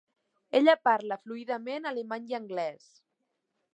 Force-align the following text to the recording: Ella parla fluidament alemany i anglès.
Ella 0.59 0.73
parla 0.87 1.17
fluidament 1.25 1.85
alemany 1.91 2.25
i 2.33 2.39
anglès. 2.39 2.89